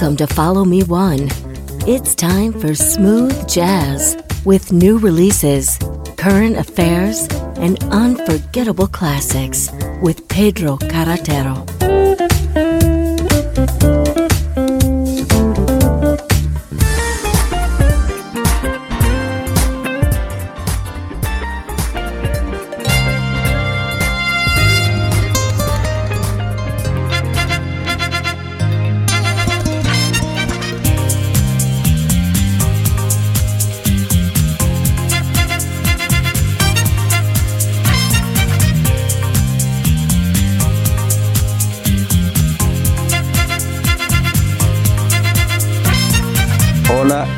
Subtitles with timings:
[0.00, 1.28] Welcome to Follow Me One.
[1.84, 5.76] It's time for smooth jazz with new releases,
[6.16, 7.26] current affairs,
[7.56, 9.68] and unforgettable classics
[10.00, 11.66] with Pedro Carretero.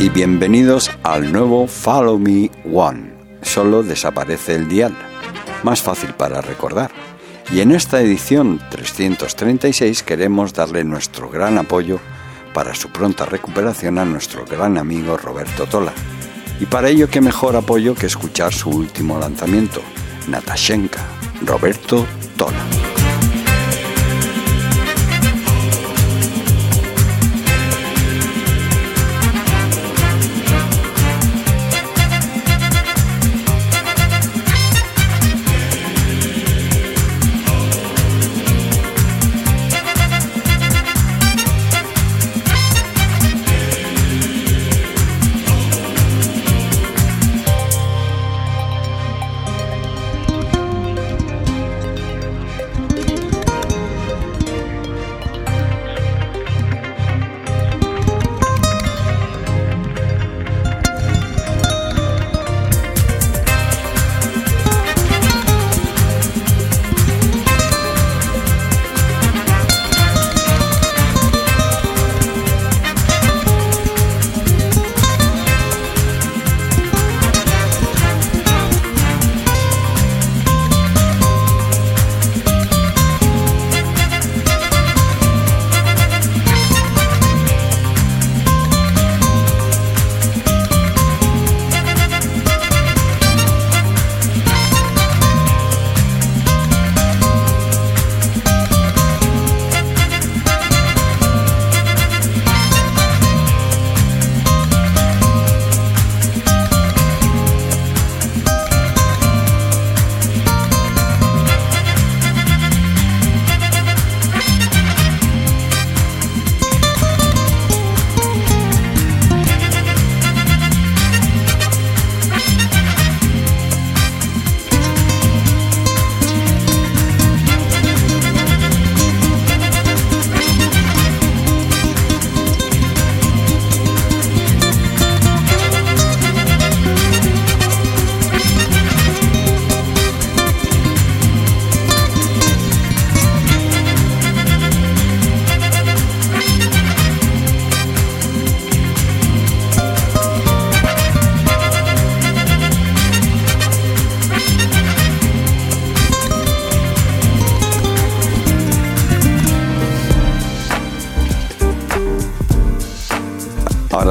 [0.00, 3.12] Y bienvenidos al nuevo Follow Me One.
[3.42, 4.96] Solo desaparece el dial.
[5.62, 6.90] Más fácil para recordar.
[7.52, 12.00] Y en esta edición 336 queremos darle nuestro gran apoyo
[12.54, 15.92] para su pronta recuperación a nuestro gran amigo Roberto Tola.
[16.60, 19.82] Y para ello qué mejor apoyo que escuchar su último lanzamiento,
[20.28, 21.00] Natashenka,
[21.44, 22.06] Roberto
[22.38, 22.99] Tola.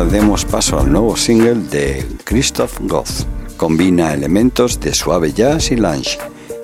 [0.10, 3.26] Demos paso al nuevo single de Christoph Goth.
[3.58, 6.18] Combina elementos de suave jazz y lounge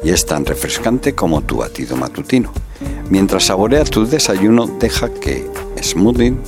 [0.03, 2.51] y es tan refrescante como tu batido matutino.
[3.09, 5.47] Mientras saborea tu desayuno, deja que
[5.81, 6.39] Smoothing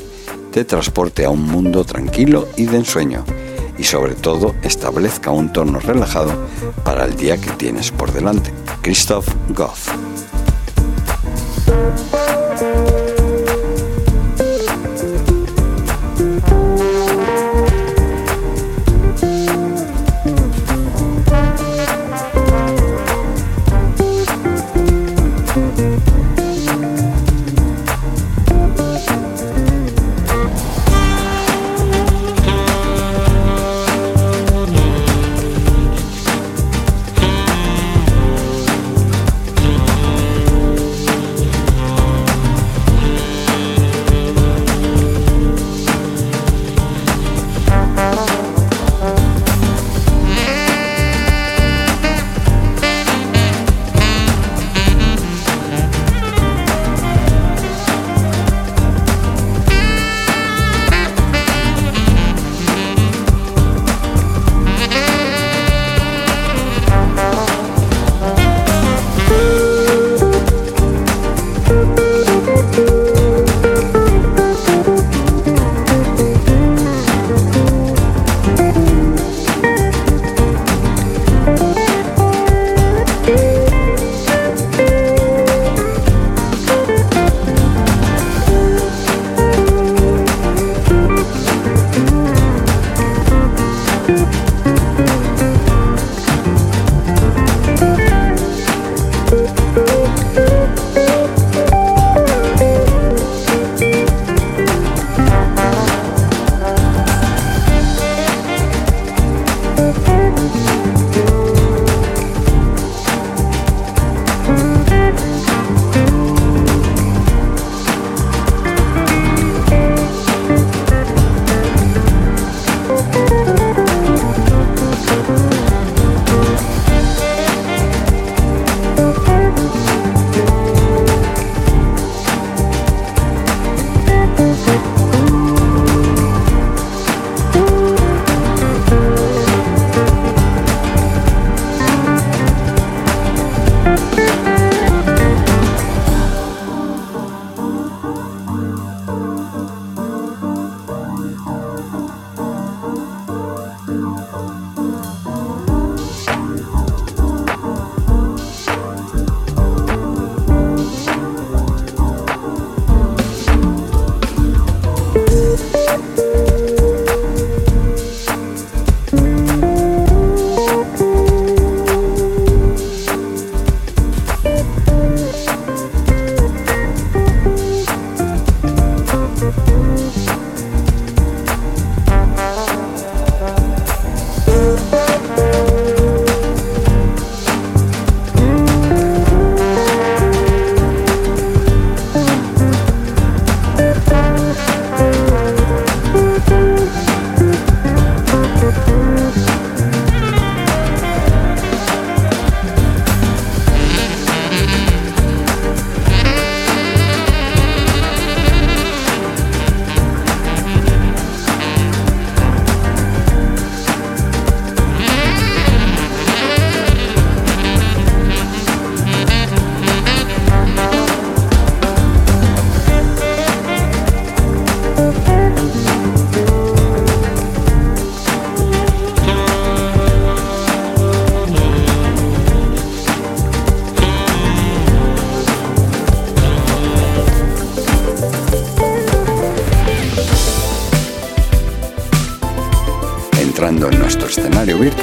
[0.52, 3.24] te transporte a un mundo tranquilo y de ensueño
[3.78, 6.32] y sobre todo establezca un tono relajado
[6.84, 8.52] para el día que tienes por delante.
[8.82, 9.28] Christoph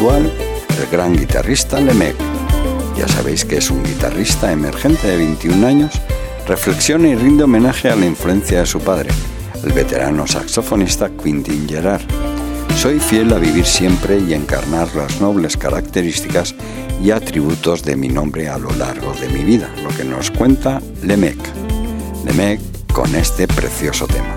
[0.04, 1.16] Goth.
[1.16, 2.14] guitarrista Lemec.
[2.94, 5.94] Ya sabéis que es un guitarrista emergente de 21 años,
[6.46, 9.08] reflexiona y rinde homenaje a la influencia de su padre,
[9.64, 12.02] el veterano saxofonista Quintin Gerard.
[12.76, 16.54] Soy fiel a vivir siempre y encarnar las nobles características
[17.02, 20.82] y atributos de mi nombre a lo largo de mi vida, lo que nos cuenta
[21.02, 21.38] Lemec.
[22.26, 22.61] Lemec
[22.92, 24.34] con este precioso tema.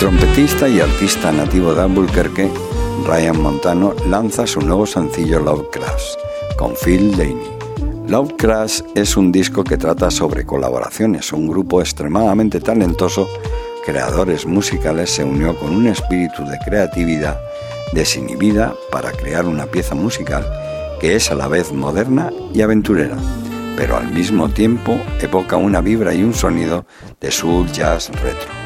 [0.00, 2.50] trompetista y artista nativo de Albuquerque,
[3.06, 6.14] Ryan Montano, lanza su nuevo sencillo Love Crash
[6.56, 7.50] con Phil Laney.
[8.08, 11.34] Love Crash es un disco que trata sobre colaboraciones.
[11.34, 13.28] Un grupo extremadamente talentoso,
[13.84, 17.38] creadores musicales, se unió con un espíritu de creatividad
[17.92, 20.50] desinhibida para crear una pieza musical
[20.98, 23.18] que es a la vez moderna y aventurera,
[23.76, 26.86] pero al mismo tiempo evoca una vibra y un sonido
[27.20, 28.59] de soul jazz retro.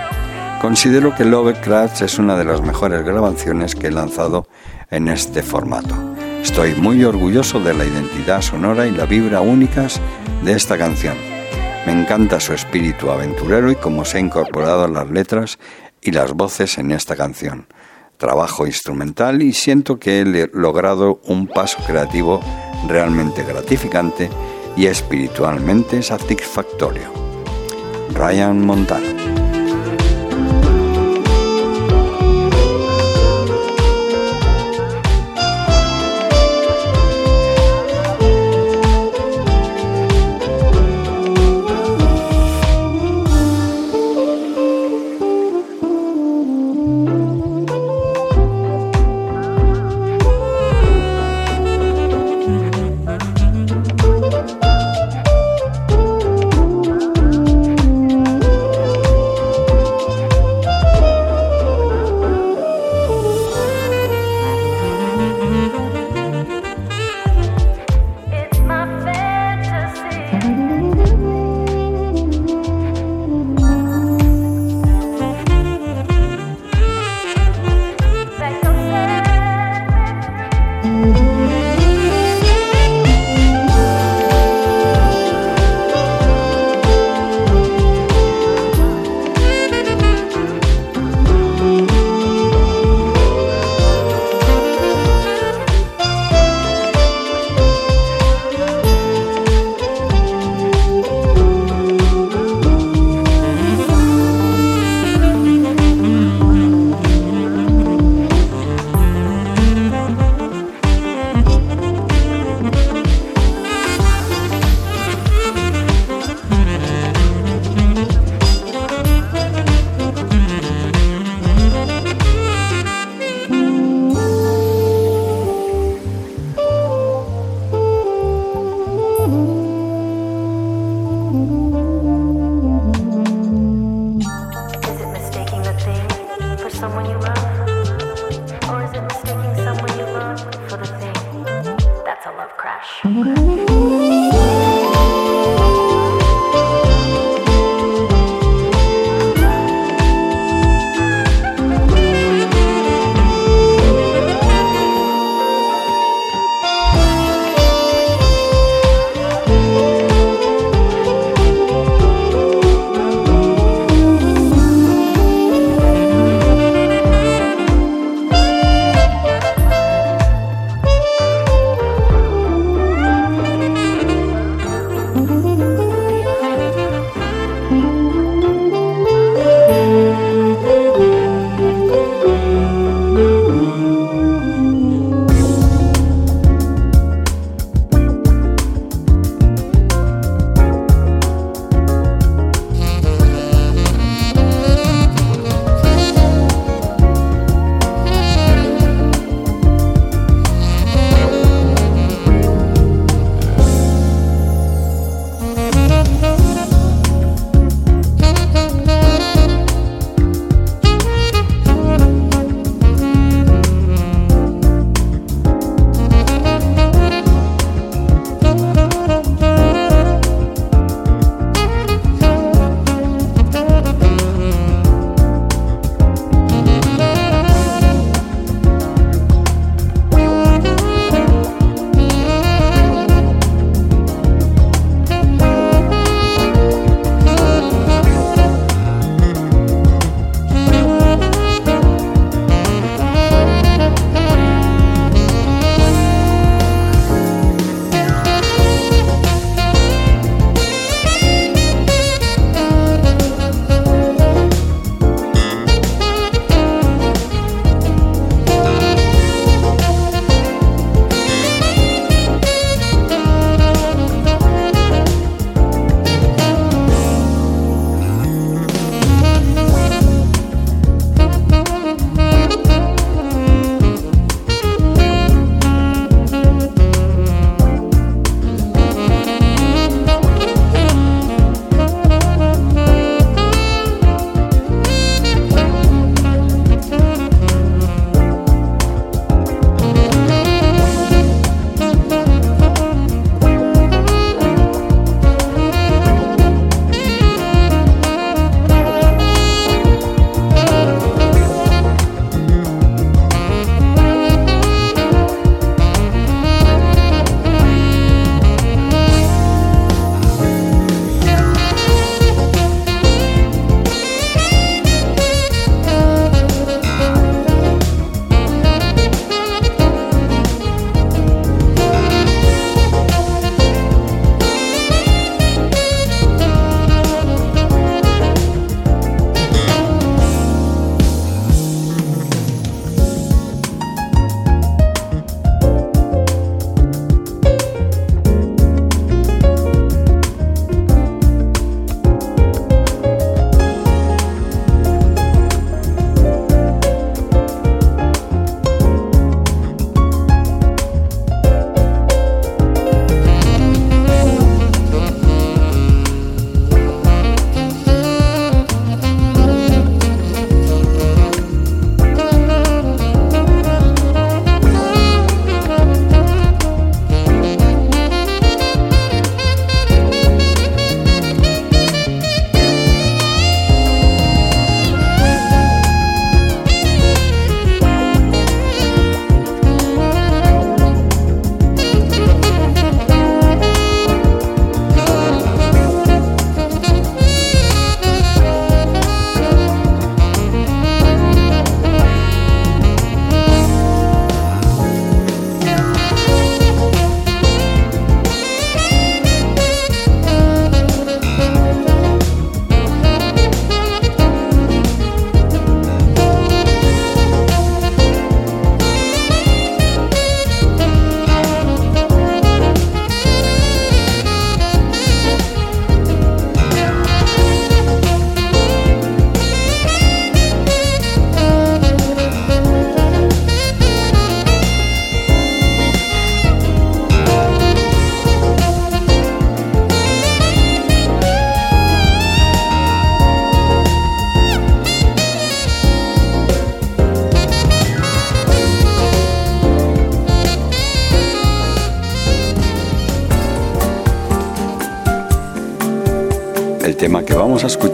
[0.64, 4.48] Considero que Lovecraft es una de las mejores grabaciones que he lanzado
[4.90, 5.94] en este formato.
[6.42, 10.00] Estoy muy orgulloso de la identidad sonora y la vibra únicas
[10.42, 11.18] de esta canción.
[11.85, 15.59] Me encanta su espíritu aventurero y cómo se ha incorporado las letras
[16.00, 17.66] y las voces en esta canción.
[18.16, 22.40] Trabajo instrumental y siento que he logrado un paso creativo
[22.88, 24.31] realmente gratificante
[24.79, 27.12] y espiritualmente satisfactorio.
[28.14, 29.23] Ryan Montano.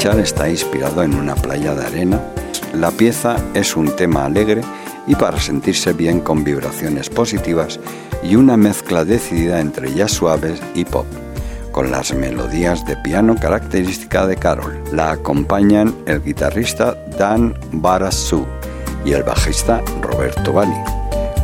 [0.01, 2.19] Escuchar está inspirado en una playa de arena.
[2.73, 4.63] La pieza es un tema alegre
[5.07, 7.79] y para sentirse bien con vibraciones positivas
[8.23, 11.05] y una mezcla decidida entre jazz suaves y pop,
[11.71, 14.83] con las melodías de piano característica de Carol.
[14.91, 18.47] La acompañan el guitarrista Dan Barasu
[19.05, 20.81] y el bajista Roberto Bali.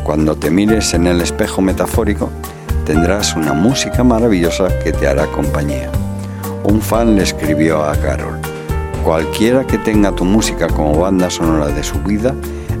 [0.03, 2.31] Cuando te mires en el espejo metafórico,
[2.87, 5.91] tendrás una música maravillosa que te hará compañía.
[6.63, 8.46] Un fan le escribió a Carol,
[9.07, 12.35] cualquiera que tenga tu música como banda sonora de su vida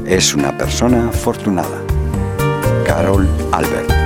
[0.05, 1.81] es una persona afortunada.
[2.85, 3.96] Carol Albert.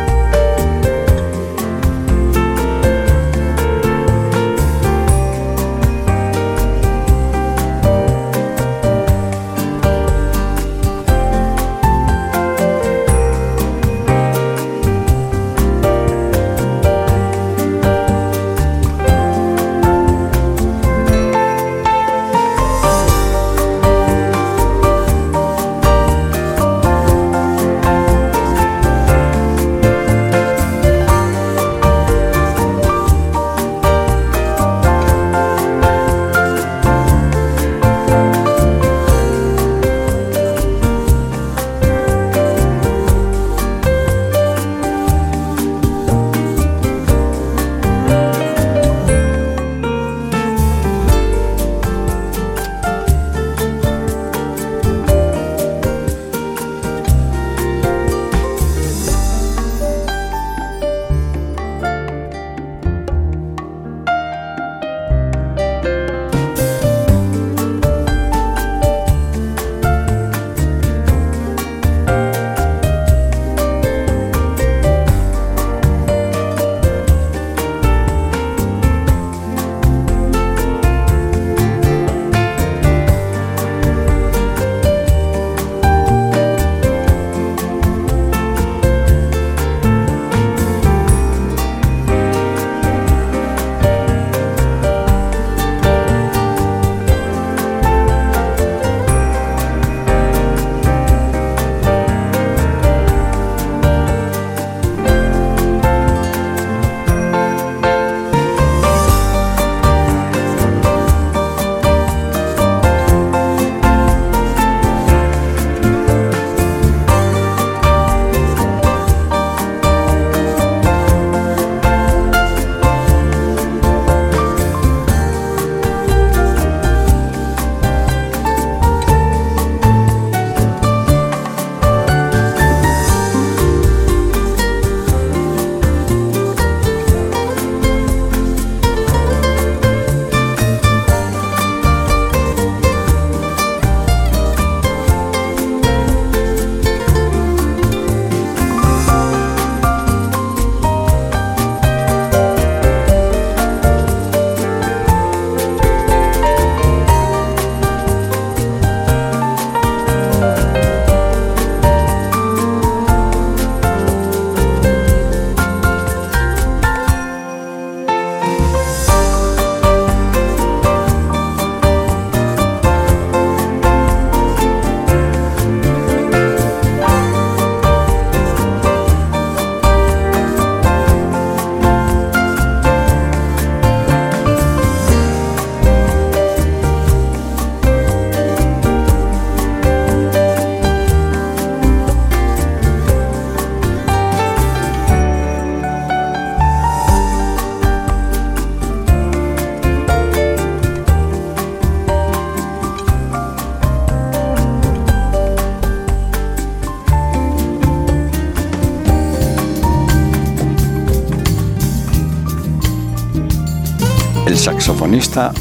[214.61, 215.51] Saxofonista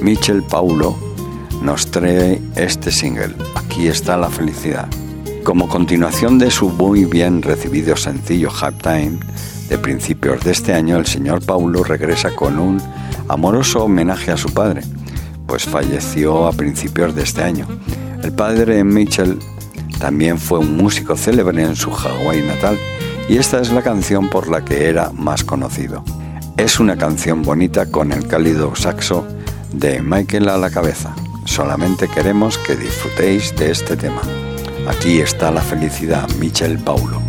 [0.00, 0.96] Michel Paulo
[1.60, 4.86] nos trae este single, Aquí está la felicidad.
[5.42, 9.18] Como continuación de su muy bien recibido sencillo Time
[9.68, 12.80] de principios de este año, el señor Paulo regresa con un
[13.26, 14.82] amoroso homenaje a su padre,
[15.48, 17.66] pues falleció a principios de este año.
[18.22, 19.36] El padre de Mitchell
[19.98, 22.78] también fue un músico célebre en su Hawái natal
[23.28, 26.04] y esta es la canción por la que era más conocido.
[26.56, 29.26] Es una canción bonita con el cálido saxo
[29.72, 31.12] de Michael a la cabeza.
[31.44, 34.22] Solamente queremos que disfrutéis de este tema.
[34.86, 37.23] Aquí está la felicidad, Michel Paulo.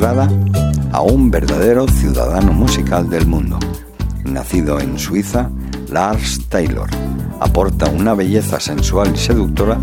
[0.00, 3.58] A un verdadero ciudadano musical del mundo.
[4.24, 5.50] Nacido en Suiza,
[5.90, 6.88] Lars Taylor
[7.38, 9.78] aporta una belleza sensual y seductora,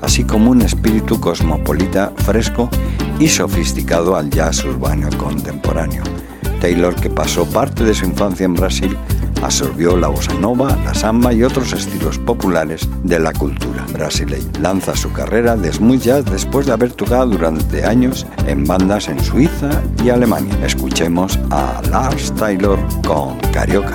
[0.00, 2.68] así como un espíritu cosmopolita fresco
[3.20, 6.02] y sofisticado al jazz urbano contemporáneo.
[6.60, 8.96] Taylor, que pasó parte de su infancia en Brasil,
[9.42, 14.50] absorbió la bossa nova, la samba y otros estilos populares de la cultura brasileña.
[14.60, 19.22] Lanza su carrera de smooth jazz después de haber tocado durante años en bandas en
[19.22, 19.70] Suiza
[20.04, 20.56] y Alemania.
[20.64, 23.94] Escuchemos a Lars Taylor con Carioca.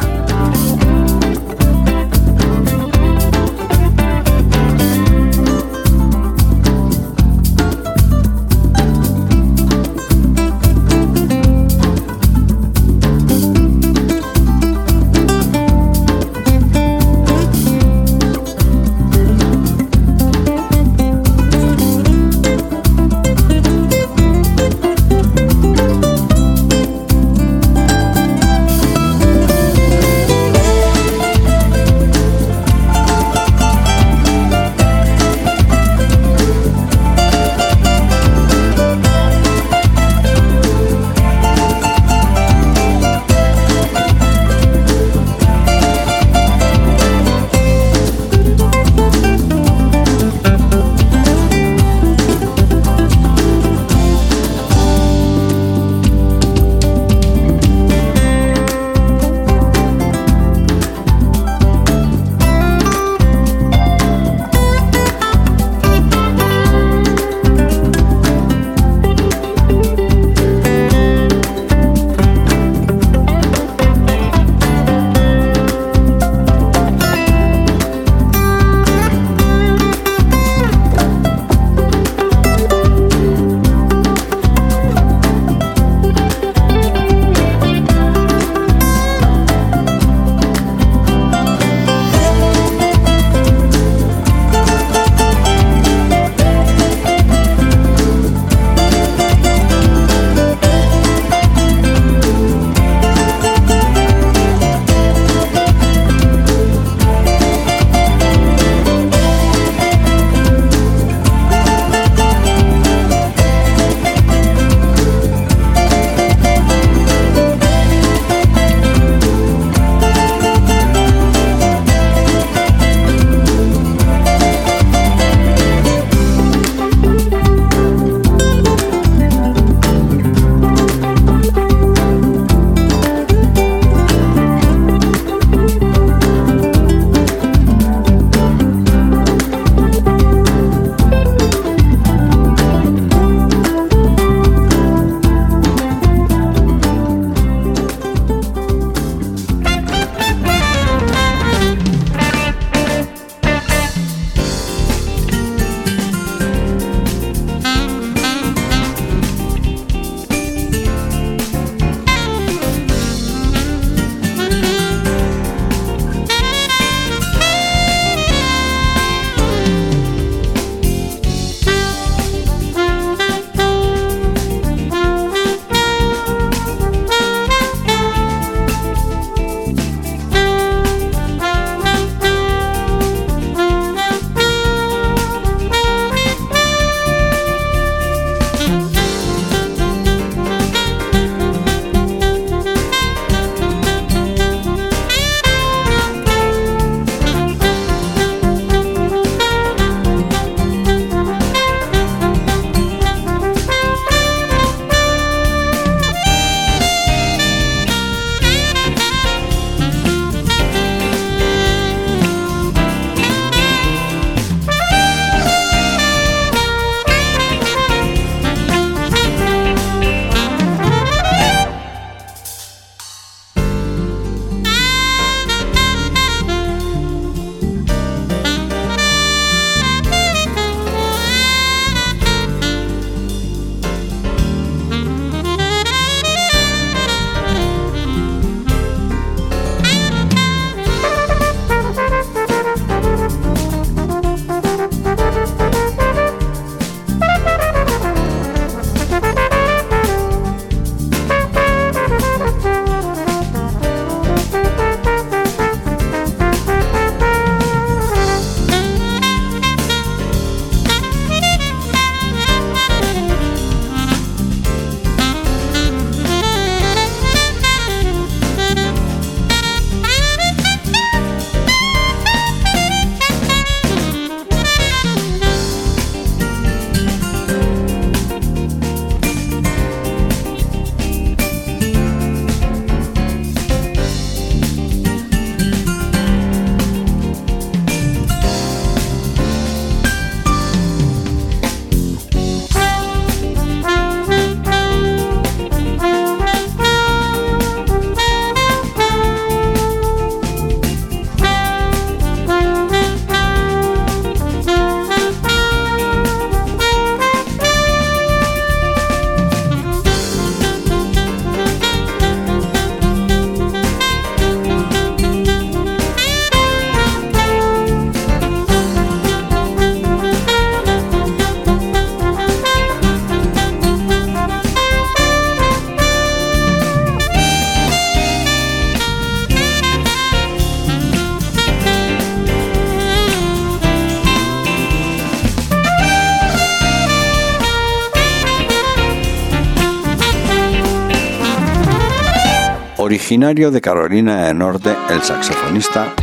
[343.26, 346.14] Originario de Carolina del Norte, el saxofonista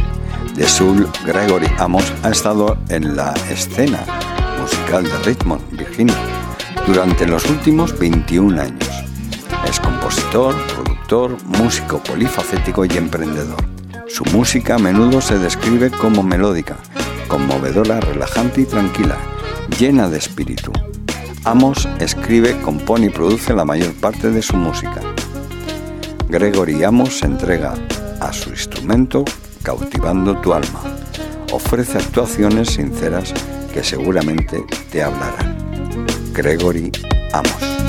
[0.55, 4.05] de Soul Gregory Amos ha estado en la escena
[4.61, 6.15] musical de Richmond, Virginia,
[6.87, 8.89] durante los últimos 21 años.
[9.69, 13.59] Es compositor, productor, músico polifacético y emprendedor.
[14.07, 16.77] Su música a menudo se describe como melódica,
[17.27, 19.17] conmovedora, relajante y tranquila,
[19.77, 20.71] llena de espíritu.
[21.43, 25.01] Amos escribe, compone y produce la mayor parte de su música.
[26.33, 27.75] Gregory Amos entrega
[28.19, 29.23] a su instrumento
[29.63, 30.83] cautivando tu alma.
[31.53, 33.35] Ofrece actuaciones sinceras
[33.75, 35.55] que seguramente te hablarán.
[36.33, 36.91] Gregory
[37.35, 37.82] Amos.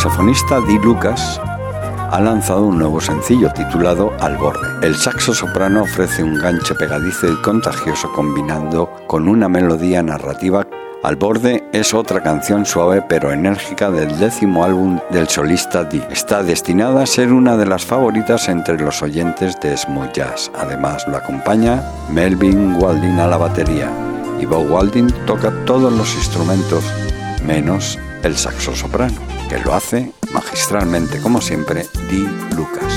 [0.00, 1.38] Saxofonista Dee Lucas
[2.10, 4.66] ha lanzado un nuevo sencillo titulado Al borde.
[4.80, 10.66] El saxo soprano ofrece un gancho pegadizo y contagioso combinando con una melodía narrativa.
[11.02, 16.06] Al borde es otra canción suave pero enérgica del décimo álbum del solista Dee.
[16.10, 20.50] Está destinada a ser una de las favoritas entre los oyentes de smooth jazz.
[20.58, 23.90] Además lo acompaña Melvin Walding a la batería
[24.40, 26.90] y Bob Walding toca todos los instrumentos
[27.44, 29.16] menos el saxo soprano,
[29.50, 32.24] que lo hace magistralmente como siempre Di
[32.54, 32.89] Lucas.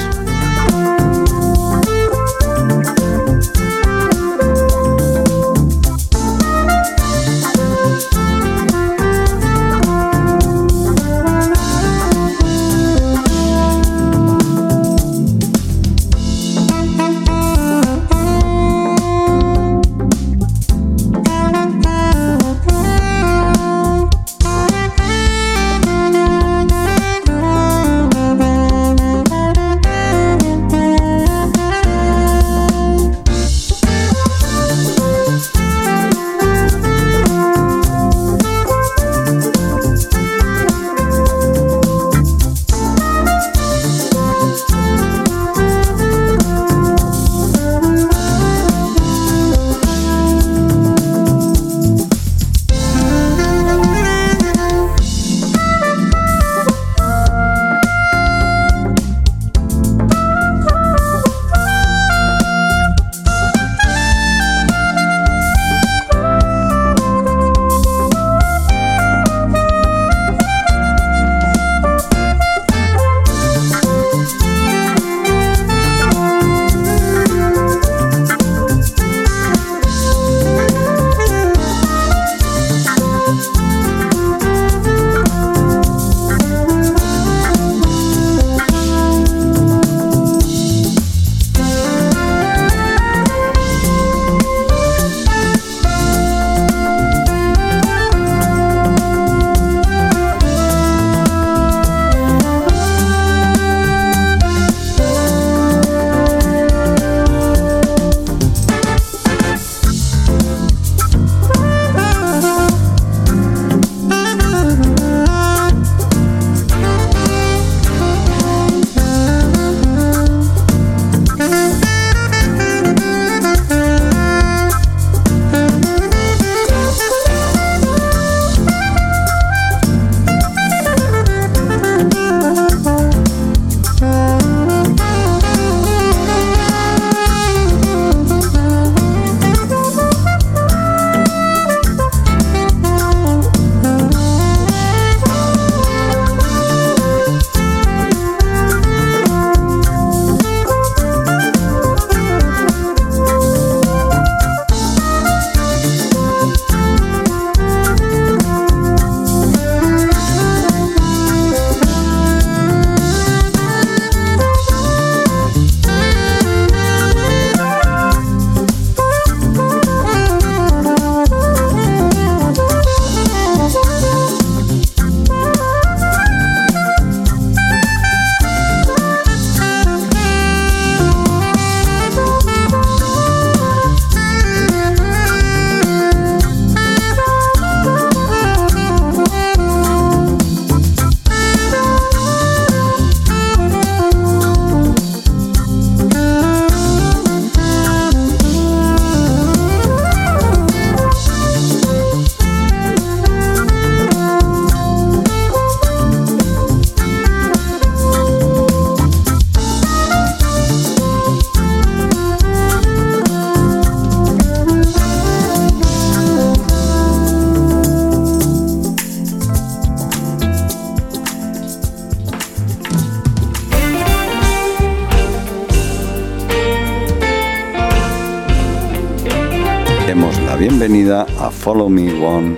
[231.64, 232.58] Follow Me One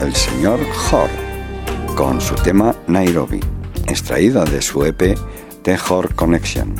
[0.00, 0.58] el señor
[0.90, 1.08] Hor
[1.94, 3.38] con su tema Nairobi,
[3.86, 5.16] extraída de su EP
[5.62, 6.74] The Hor Connection.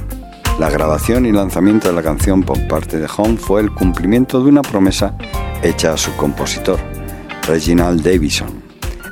[0.58, 4.48] La grabación y lanzamiento de la canción por parte de Home fue el cumplimiento de
[4.48, 5.16] una promesa
[5.62, 6.80] hecha a su compositor,
[7.46, 8.60] Reginald Davison,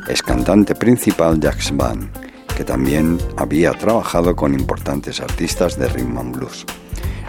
[0.09, 2.11] ex cantante principal de Axe Band,
[2.57, 6.67] que también había trabajado con importantes artistas de rhythm and blues.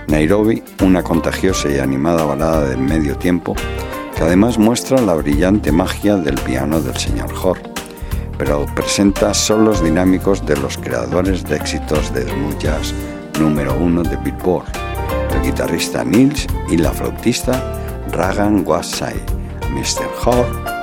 [0.08, 3.56] Nairobi, una contagiosa y animada balada del medio tiempo,
[4.22, 7.58] además muestra la brillante magia del piano del señor Hor,
[8.38, 12.26] pero presenta solos dinámicos de los creadores de éxitos de
[12.60, 12.94] jazz
[13.40, 14.68] número uno de Billboard,
[15.36, 17.62] el guitarrista Nils y la flautista
[18.12, 19.16] Ragan Wasai,
[19.72, 20.10] Mr.
[20.24, 20.81] Hall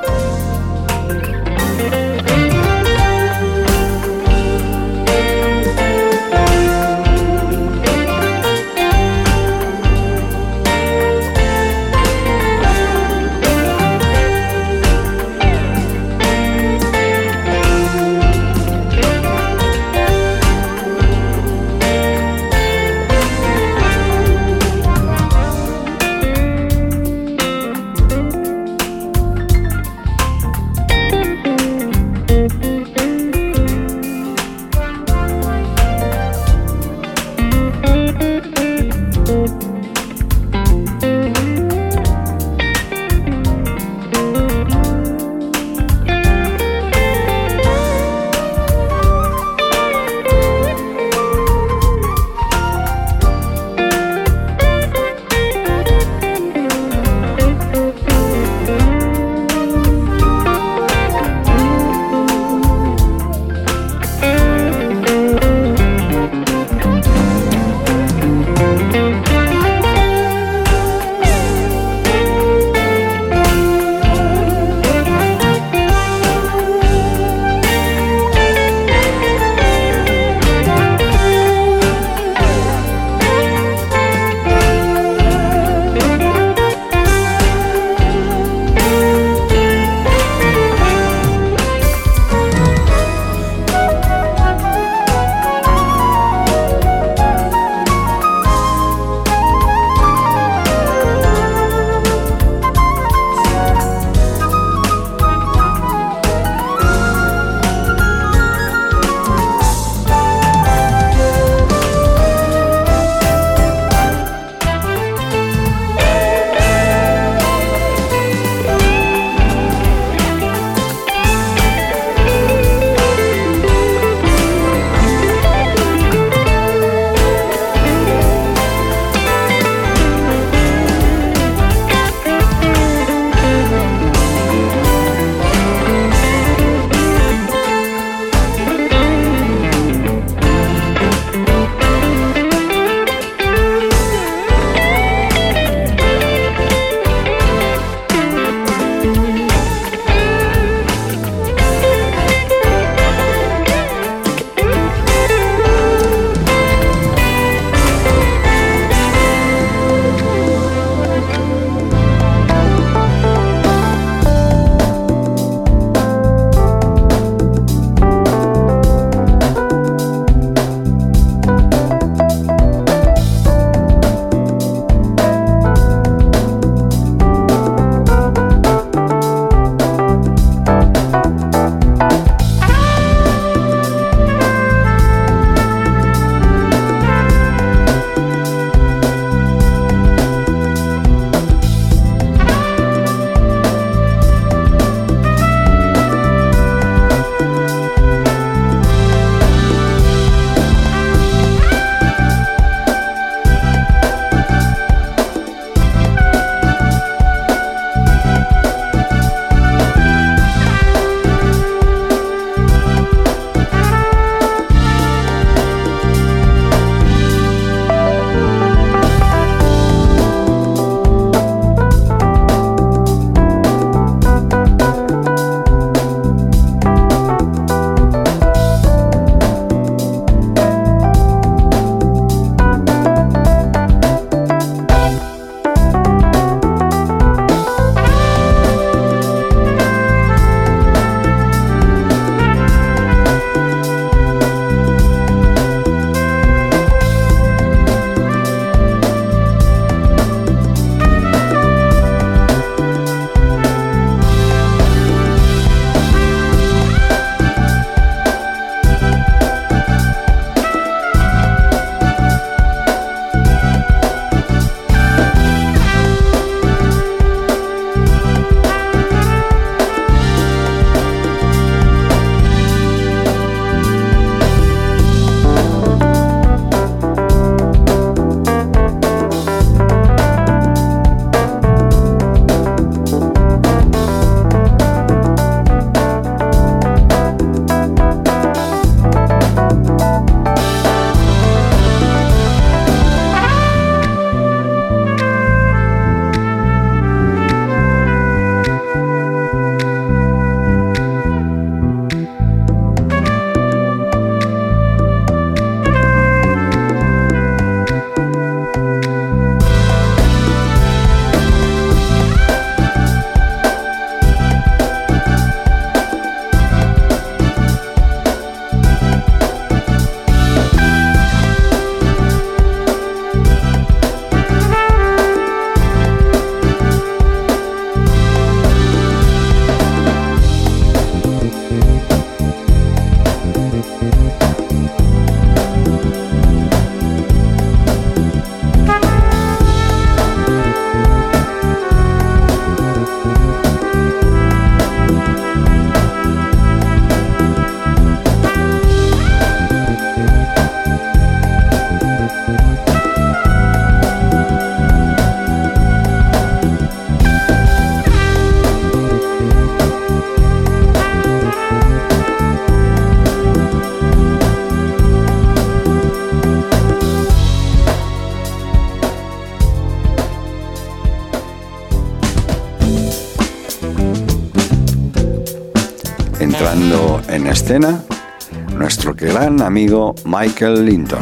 [378.79, 381.21] nuestro gran amigo Michael Linton.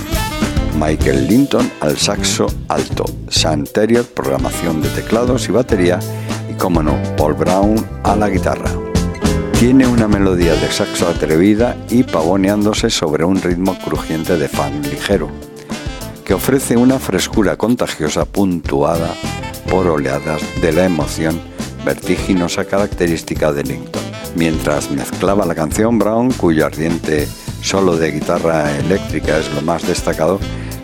[0.79, 5.99] Michael Linton al saxo alto, Santerior programación de teclados y batería
[6.49, 8.71] y como no, Paul Brown a la guitarra.
[9.59, 15.29] Tiene una melodía de saxo atrevida y pavoneándose sobre un ritmo crujiente de fan ligero,
[16.25, 19.13] que ofrece una frescura contagiosa puntuada
[19.69, 21.41] por oleadas de la emoción
[21.85, 23.96] vertiginosa característica de Linton.
[24.37, 27.27] Mientras mezclaba la canción Brown, cuyo ardiente
[27.63, 30.39] solo de guitarra eléctrica es lo más destacado,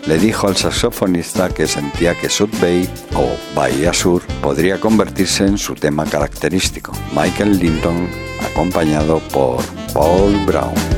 [0.07, 5.59] le dijo al saxofonista que sentía que Sud Bay o Bahía Sur podría convertirse en
[5.59, 6.93] su tema característico.
[7.15, 8.07] Michael Linton
[8.43, 10.92] acompañado por Paul Brown.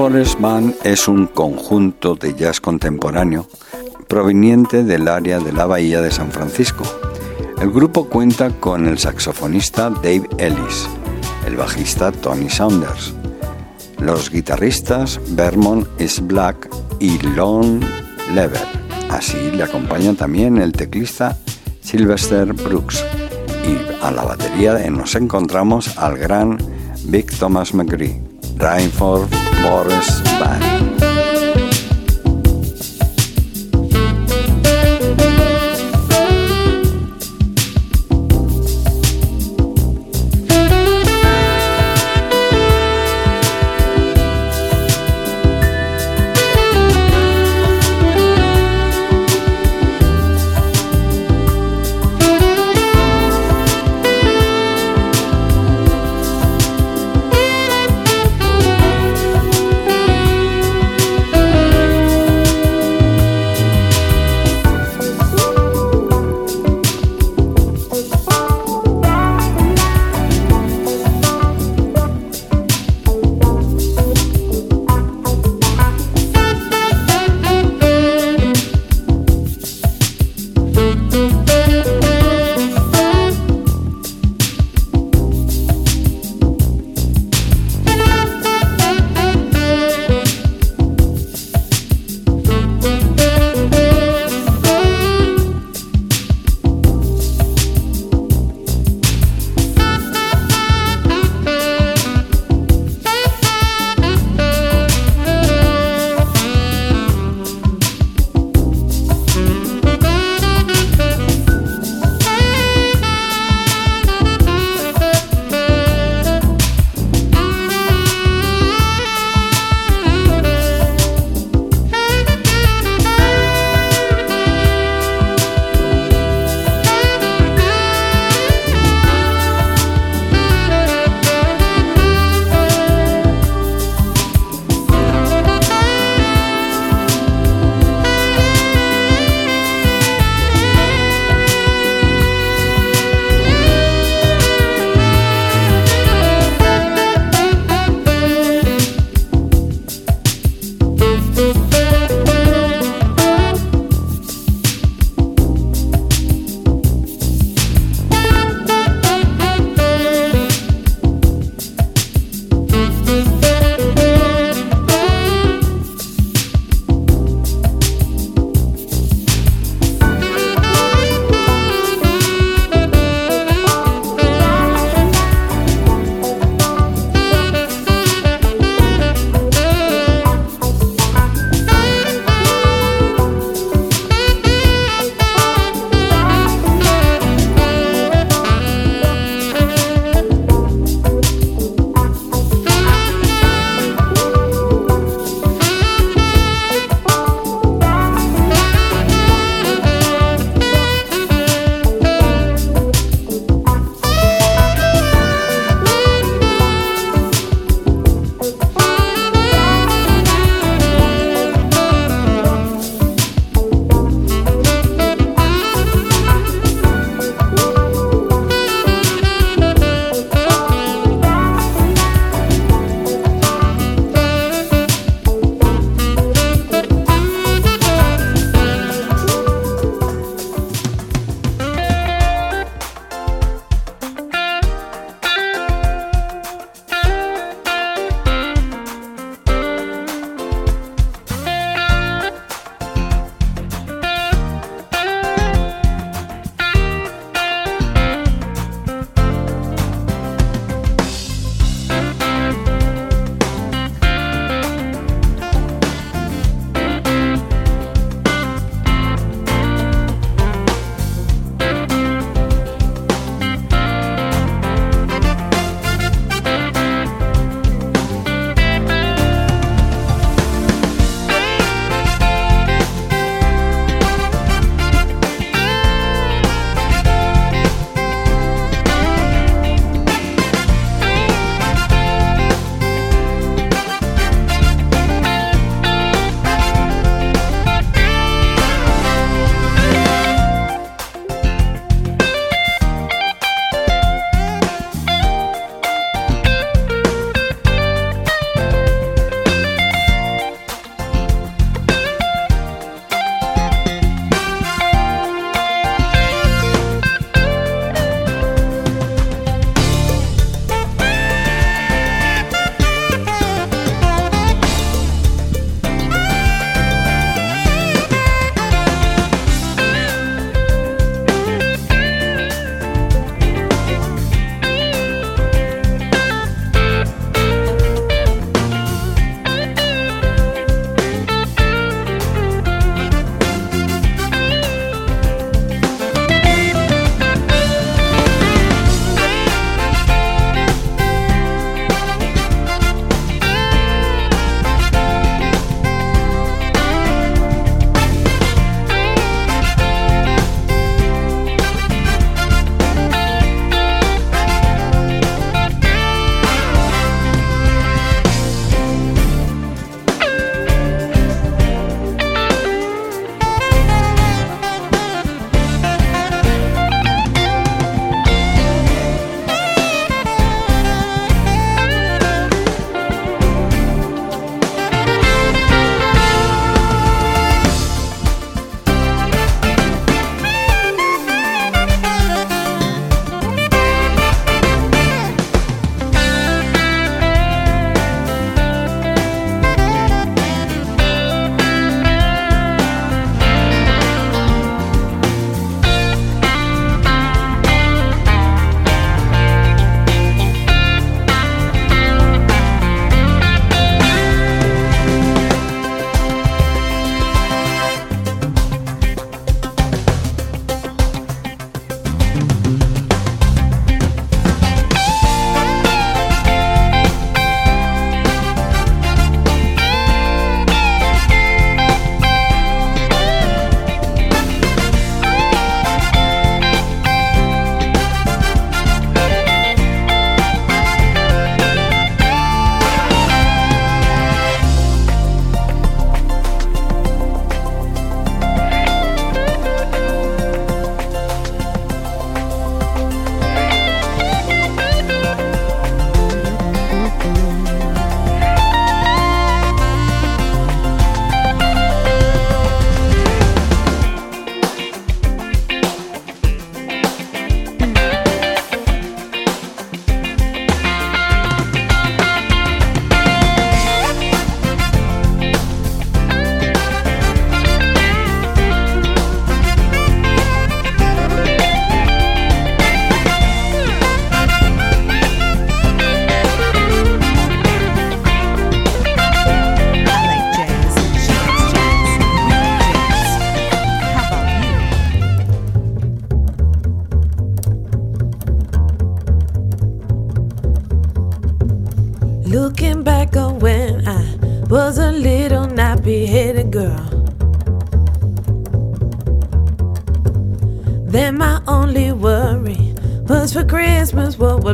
[0.00, 3.46] Rainforest Band es un conjunto de jazz contemporáneo
[4.08, 6.84] proveniente del área de la Bahía de San Francisco.
[7.60, 10.88] El grupo cuenta con el saxofonista Dave Ellis,
[11.46, 13.12] el bajista Tony Saunders,
[13.98, 17.80] los guitarristas Vermont is Black y Lon
[18.34, 18.66] Lever.
[19.10, 21.36] Así le acompaña también el teclista
[21.82, 23.04] Sylvester Brooks.
[23.66, 26.56] Y a la batería nos encontramos al gran
[27.04, 28.29] Big Thomas McGree.
[28.60, 29.28] Reinform
[29.62, 31.09] Morris Band.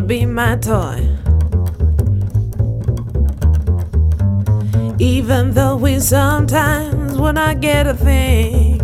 [0.06, 1.08] Be my toy.
[4.98, 8.80] Even though we sometimes would not get a thing,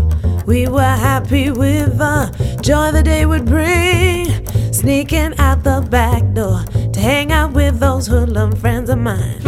[0.46, 4.26] we were happy with the joy the day would bring.
[4.72, 9.40] Sneaking out the back door to hang out with those hoodlum friends of mine.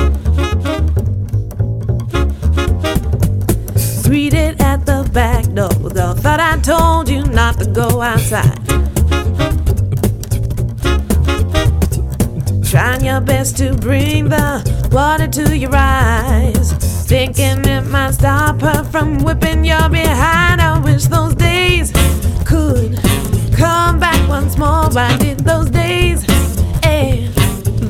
[4.05, 8.53] Greeted at the back door a thought I told you not to go outside.
[13.44, 16.72] To bring the water to your eyes.
[17.06, 20.60] Thinking it might stop her from whipping your behind.
[20.60, 21.92] I wish those days
[22.46, 22.98] could
[23.54, 24.88] come back once more.
[24.98, 26.24] I did those days.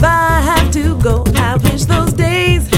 [0.06, 2.74] I had to go, I wish those days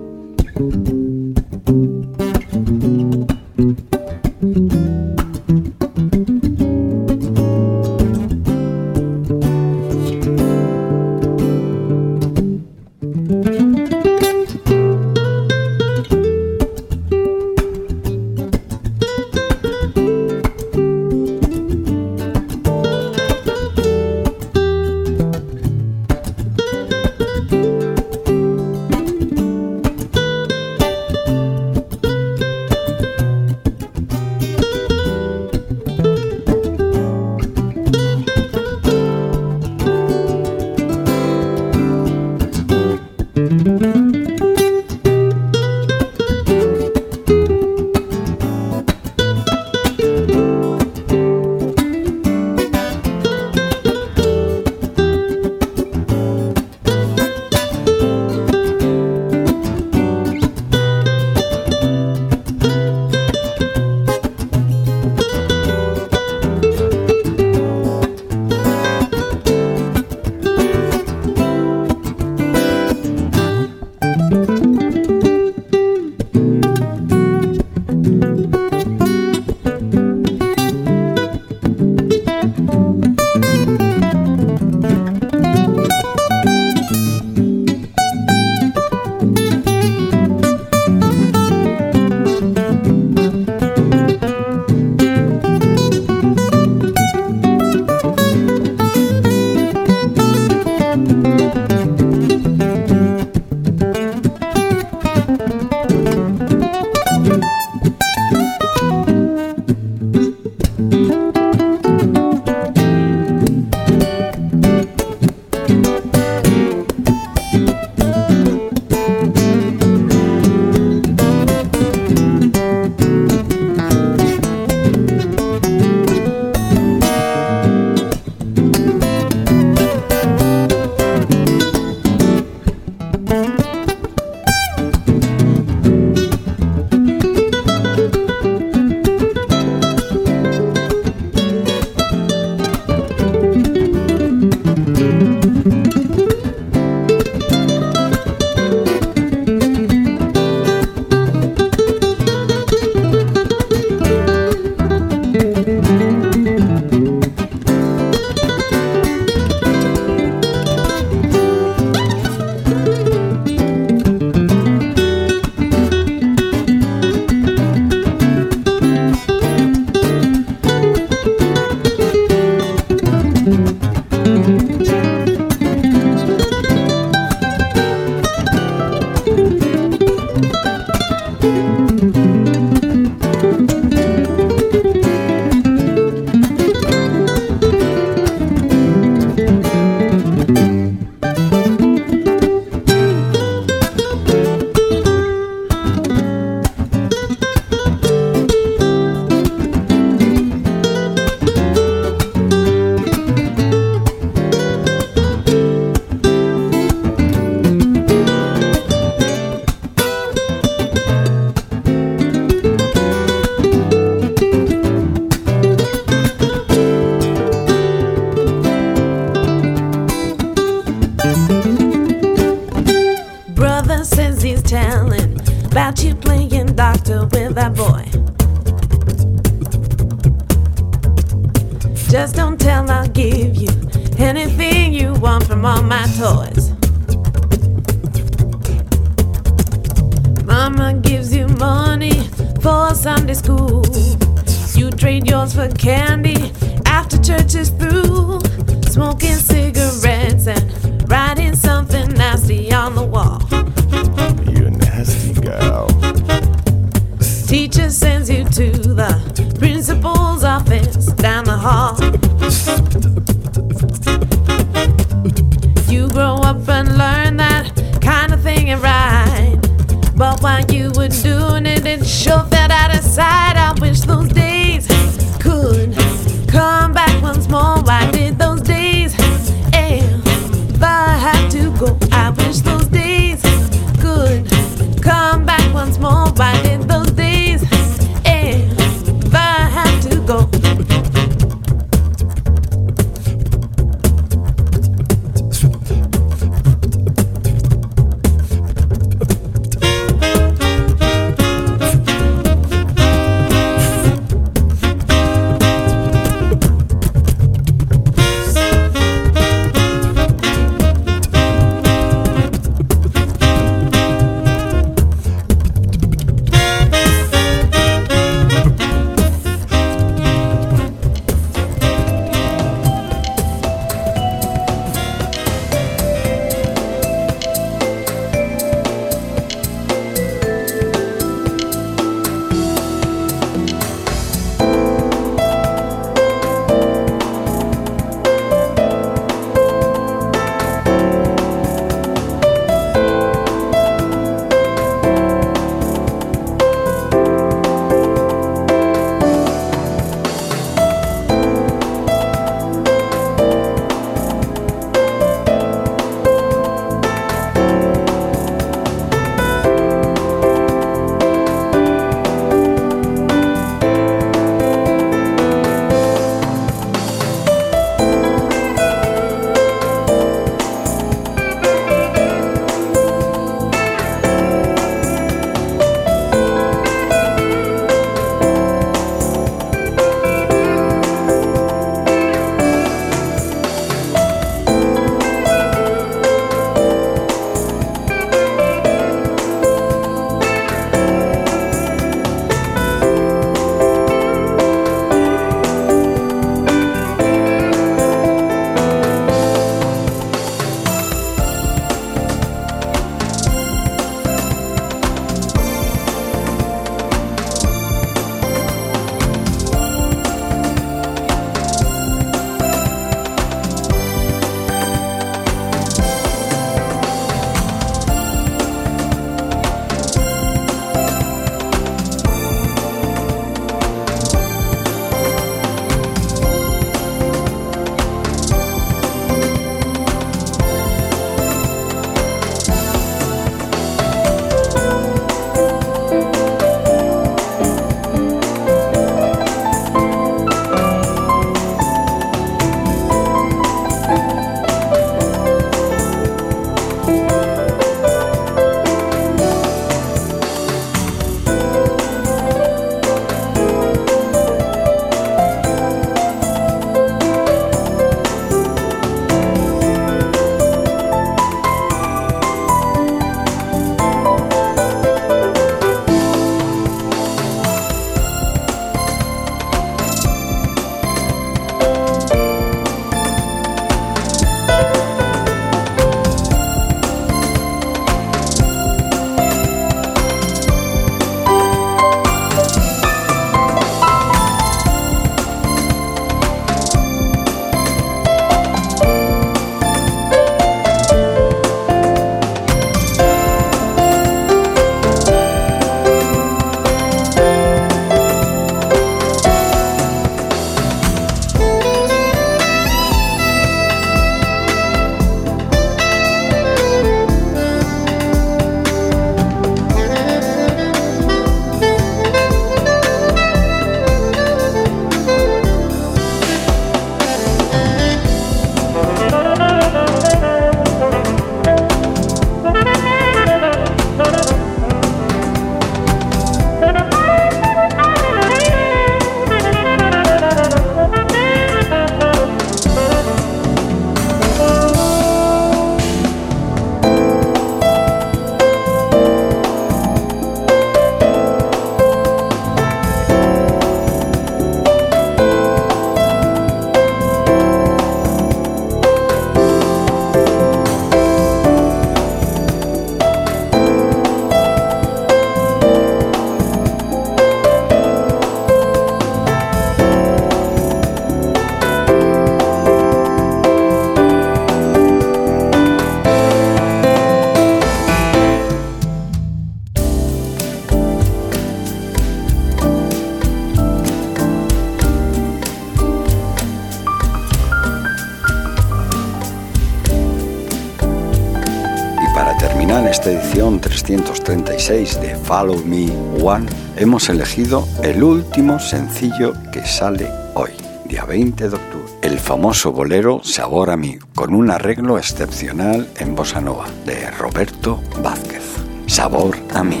[583.50, 586.08] edición 336 de Follow Me
[586.40, 590.70] One, hemos elegido el último sencillo que sale hoy,
[591.06, 592.12] día 20 de octubre.
[592.22, 598.00] El famoso bolero Sabor a mí, con un arreglo excepcional en bossa nova de Roberto
[598.22, 598.62] Vázquez.
[599.06, 600.00] Sabor a mí.